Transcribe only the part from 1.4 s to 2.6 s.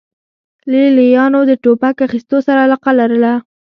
د ټوپک اخیستو سره